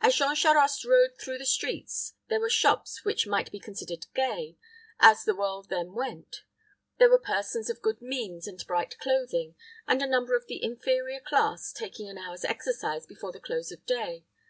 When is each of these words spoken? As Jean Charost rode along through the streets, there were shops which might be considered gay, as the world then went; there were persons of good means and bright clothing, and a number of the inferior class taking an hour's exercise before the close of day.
As 0.00 0.14
Jean 0.16 0.34
Charost 0.34 0.82
rode 0.86 0.92
along 1.08 1.16
through 1.20 1.36
the 1.36 1.44
streets, 1.44 2.14
there 2.30 2.40
were 2.40 2.48
shops 2.48 3.04
which 3.04 3.26
might 3.26 3.52
be 3.52 3.60
considered 3.60 4.06
gay, 4.14 4.56
as 4.98 5.24
the 5.24 5.34
world 5.36 5.68
then 5.68 5.92
went; 5.92 6.42
there 6.96 7.10
were 7.10 7.18
persons 7.18 7.68
of 7.68 7.82
good 7.82 8.00
means 8.00 8.46
and 8.46 8.66
bright 8.66 8.96
clothing, 8.98 9.56
and 9.86 10.00
a 10.00 10.06
number 10.06 10.34
of 10.34 10.46
the 10.46 10.64
inferior 10.64 11.20
class 11.20 11.70
taking 11.70 12.08
an 12.08 12.16
hour's 12.16 12.46
exercise 12.46 13.04
before 13.04 13.30
the 13.30 13.40
close 13.40 13.70
of 13.70 13.84
day. 13.84 14.24